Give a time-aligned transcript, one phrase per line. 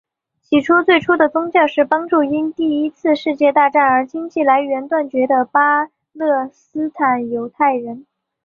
[0.41, 8.07] 其最初的宗旨是帮助因第一次世界大战而经济来源断绝的巴勒斯坦犹太人。